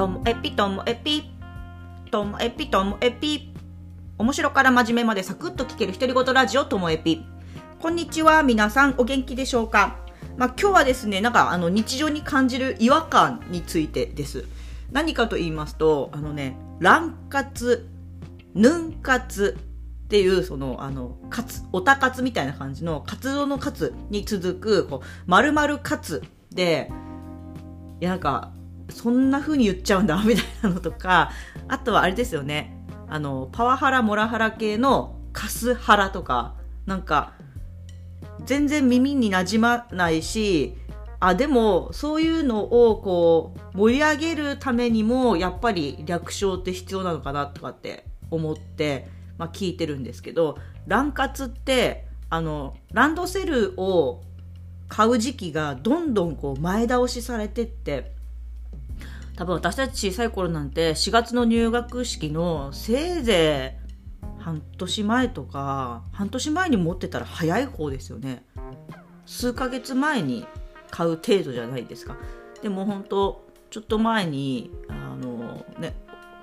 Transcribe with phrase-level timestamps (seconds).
[0.00, 1.30] ともえぴともえぴ
[2.10, 3.52] ともえぴともえぴ
[4.16, 7.22] 面白から真面目までサクッと聞ける独り言ラジオともえぴ
[7.78, 9.98] こんにちは皆さんお元気でしょうか？
[10.38, 14.46] まあ、今日はですねなんかあの日常に感じる違和感についてです。
[14.90, 17.86] 何かと言いますとあのね卵活
[18.54, 19.58] ヌン活
[20.04, 26.90] っていうそのあのカツおたかつみたいな感じの活動のカツに続くこう丸々カツで
[28.00, 28.52] いやなんか
[28.90, 31.30] そんな風に言っちゃうんだ みたいなのとか
[31.68, 32.76] あとはあれですよね。
[33.08, 36.54] あのパワハラモラハラ系のカスハラとか
[36.86, 37.32] なんか
[38.44, 40.76] 全然耳になじまないし
[41.18, 54.22] あでもそういうのをこう盛り上げるためにもやっぱり略称って必要なのかなとかって思って、まあ、聞いてるんですけど卵活ってあのランドセルを
[54.88, 58.12] 買う時期がどんどんこう前倒しされてって
[59.40, 63.78] 多分私たち小さい頃なんて4月の入学式のせいぜ
[64.18, 68.44] い半年前とか半年前に持ってたら早い方ですよね。
[69.24, 70.46] 数ヶ月前に
[70.90, 72.18] 買う程度じゃないですか。
[72.60, 75.94] でも本当ちょっと前にあのね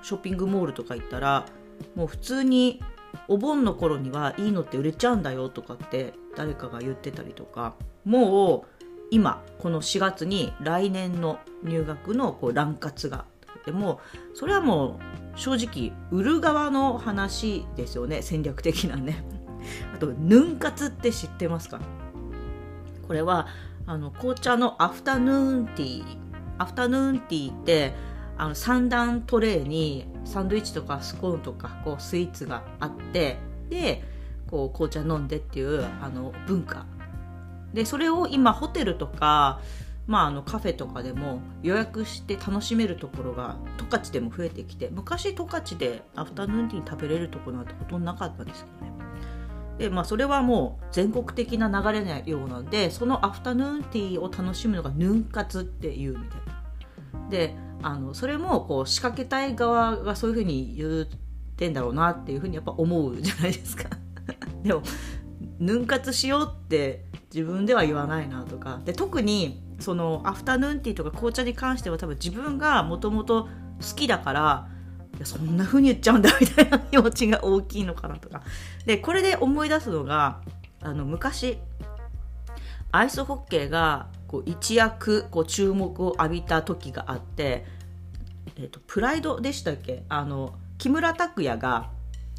[0.02, 1.46] ショッピングモールとか行ったら
[1.94, 2.82] もう普通に
[3.28, 8.77] お盆の頃にはいいのって売れちゃうんだよとかって誰かが言ってたりとかもう
[9.10, 13.24] 今この4月に来年の入学のこう乱活が
[13.64, 14.00] でも
[14.34, 14.98] それはも
[15.36, 18.22] う正直売る側の話ですよね。
[18.22, 19.24] 戦略的なね。
[19.94, 21.80] あとヌン活って知ってますか？
[23.06, 23.46] これは
[23.86, 26.18] あの紅茶のアフタヌーンティー。
[26.58, 27.94] アフタヌーンティーって
[28.36, 34.02] あの3段トレーにサンドイッチとかスコーンとかこうスイーツがあってで
[34.50, 36.86] こう紅茶飲んでっていうあの文化。
[37.72, 39.60] でそれを今ホテルとか、
[40.06, 48.92] まあ、あのカフェとかでも予約して楽しめるところが十勝でも増えてきて昔十勝でアフタヌーンティー食べれるところなんてほとんどなかったんですけどね。
[49.78, 57.28] でまあそれはもう全国的な流れのようなんでそのアフタヌーンティーを楽しむのがヌン活っていうみたいな。
[57.30, 61.06] であのそれもこう仕掛けたい側がそういうふうに言っ
[61.56, 63.84] てんだろうなっていうふうにやっぱ思うじゃないですか。
[64.64, 64.82] でも
[65.60, 67.04] ヌン活しようって
[67.34, 68.80] 自分では言わないなとか。
[68.84, 73.48] で特にそのアフタヌーンティーとか紅茶に関しては多分自分がもともと
[73.80, 74.68] 好きだから
[75.16, 78.42] いやそんな風に言っちゃうんだみたいな気持ちが大きいのかなとか。
[78.86, 80.40] でこれで思い出すのが
[80.80, 81.58] あの昔
[82.90, 87.66] アイスホッケーがこう一躍こう注目を浴びた時があって、
[88.56, 90.04] えーと、プライドでしたっけ？
[90.08, 91.90] あの木村拓哉が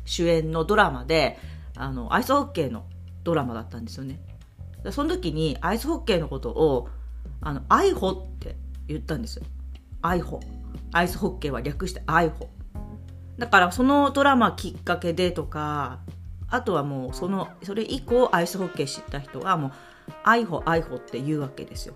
[0.06, 1.38] 主演のドラマで
[1.76, 2.86] あのアイスホッケーの
[3.24, 4.20] ドラマだったんですよね。
[4.92, 6.90] その時にアイスホッケーのことを
[7.42, 8.56] あのアイホって
[8.88, 9.46] 言ったんですよ。
[10.02, 10.40] アイホ。
[10.92, 12.50] アイスホッケーは略してアイホ。
[13.38, 16.00] だからそのドラマきっかけでとか
[16.50, 19.72] あとはもうそのそれ以降アイスホッケー知った人はもう
[20.24, 21.96] アイホアイホって言うわけですよ。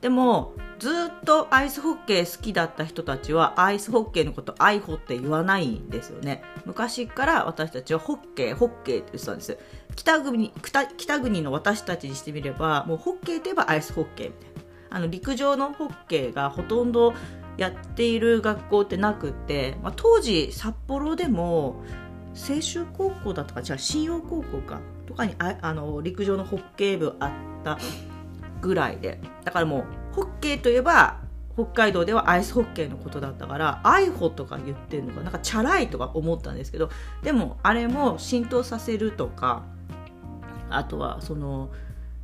[0.00, 0.92] でもずっ
[1.24, 6.42] とアイスホッケー好きだった人たちはアイスホッケーのことアイホって言わないんですよね。
[6.64, 9.58] 昔から私たちはホッケーホッケーって言ってたんです
[9.96, 14.54] 北国北北国の私たちにしてみればもうホッケーといえばアイスホッケーみたいな。
[14.90, 17.14] あの陸上のホッケーがほとんど
[17.56, 21.82] やっている学校ってなくって、まあ、当時札幌でも
[22.36, 27.30] 青州高校だとかじゃあ信用高校かとかにああの陸上のホッケー部あっ
[27.64, 27.78] た
[28.60, 29.20] ぐらいで。
[29.44, 29.80] だからも
[30.12, 31.20] うホッケーといえば
[31.54, 36.90] 北海道ではアイスホッケーのことだったからアイホとか言ってるのかなんかチャラいとか思ったんですけど
[37.22, 39.64] でもあれも浸透させるとか
[40.70, 41.70] あとはその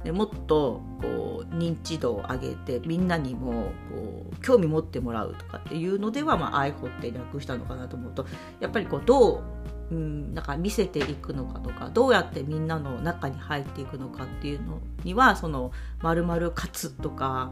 [0.04, 8.24] もっとこう認知度を上げてみんなにもこう興味持ってもらうとかっていうのでは、まあ、アイホって略したのかなと思うと
[8.60, 9.42] やっぱりこうどう
[9.90, 17.50] うん、なんか見せていくのかとかどうやってみんなの中に入っていくのかっていうのにはその〇〇勝つとか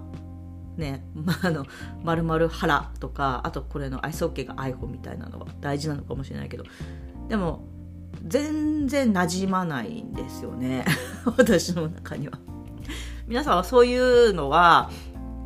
[0.77, 1.67] ね、まあ、あの
[2.05, 6.65] 〇〇腹とかあとこれのアイスホッケーがアイホみたいなのは大事なのかもしれないけど
[7.29, 7.65] でも
[8.27, 10.85] 全然馴染まないんですよね
[11.37, 12.39] 私の中には。
[13.27, 14.91] 皆さんはそういうのは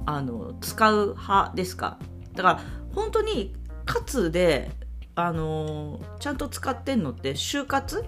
[0.06, 1.98] あの使う派ですか？
[2.34, 2.60] だから
[2.94, 3.54] 本当に
[3.84, 4.70] かつで
[5.14, 8.04] あのちゃんと使ってんのって就活？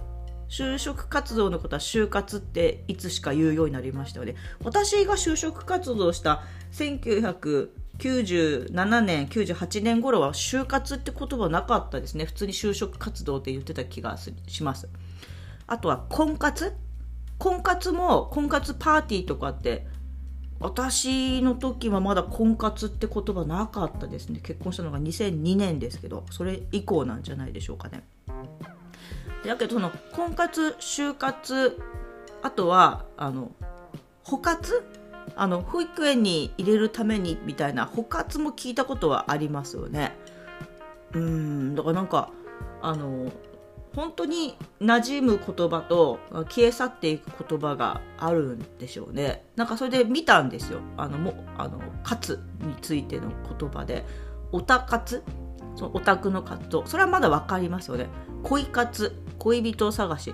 [0.47, 4.35] 就職活動のことは就活っていつしか言うようになりましたよね。
[4.63, 6.43] 私が就職活動した
[7.99, 12.25] 1997年、98年頃は就活って言葉なかったですね。
[12.25, 14.89] 普通に就職活動って言ってた気がします。
[15.67, 16.73] あとは婚活？
[17.37, 19.85] 婚活も婚活パーティーとかって
[20.59, 28.03] 私の時はまだ婚活って言葉なかったですね結婚したのが2002年ですけどそれ以降なんじゃないでしょうかね
[29.45, 31.77] だけどその婚活就活
[32.41, 33.51] あとはあの
[34.23, 34.83] 補活？
[35.35, 40.15] あの保育園に入れるためにみたいな補活も聞いたことはありますよね。
[41.13, 42.31] うんだからなんか
[42.81, 43.31] あの
[43.95, 46.19] 本当に馴染む言葉と
[46.49, 49.45] 消え去っていく言葉があるんでしょうね。
[49.55, 50.79] なんかそれで見たんですよ。
[50.97, 54.05] あのもあの活についての言葉で。
[54.51, 55.23] オタ活？
[55.75, 56.85] そのオタクの活動。
[56.85, 58.07] それはまだ分かりますよね。
[58.43, 59.15] 恋活？
[59.39, 60.33] 恋人探し。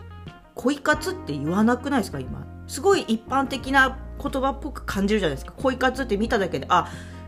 [0.62, 2.46] 恋活って言わなくないですか今？
[2.68, 5.54] すごい一般的な言葉っぽく感じるじゃないですか。
[5.58, 6.88] 恋活って見ただけであ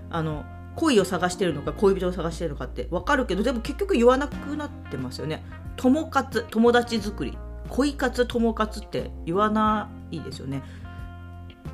[0.10, 0.46] あの
[0.76, 5.44] 恋を探してるのか恋人を探してるのかって分かるけどでも結局言わなくなってますよね。
[5.78, 7.38] 友活友達作り。
[7.70, 10.62] 恋活友活って言わないですよね。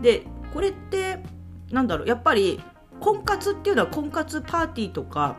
[0.02, 0.24] で
[0.54, 1.22] これって
[1.72, 2.62] なんだろうやっぱり
[3.02, 5.36] 婚活っていうのは婚活パーティーとか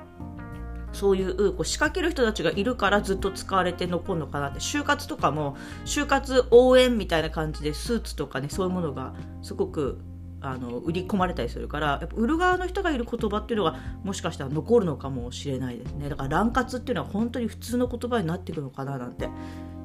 [0.93, 4.61] そういうこう仕掛ける人たちがいるからずっと使われて残るのかなって。
[4.61, 9.99] 就活とかも就活応援みたいな感じでスーツとかねそういうものがすごく
[10.43, 16.09] あの売り込まれたりするからやっぱ売る側の人がいる言葉っていうのがもしかしたら残るのかもしれないですね。
[16.09, 19.29] だから乱活っていうのは本当に普通の言葉になっていくのかななんてっ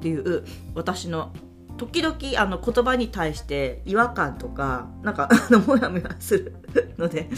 [0.00, 0.44] ていう
[0.74, 1.32] 私の
[1.76, 6.54] 時々あの言葉に対して違和感とかなんかあのモヤモヤする
[6.96, 7.28] ので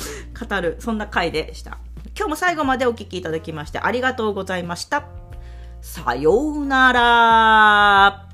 [0.49, 1.79] 語るそんな回でした。
[2.19, 5.05] 今日も最後までお聴きいただきましてありがとうございました。
[5.81, 8.28] さようなら。